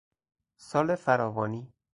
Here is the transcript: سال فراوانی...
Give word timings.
سال 0.69 0.95
فراوانی... 0.95 1.73